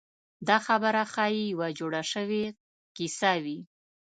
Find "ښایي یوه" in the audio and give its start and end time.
1.13-1.67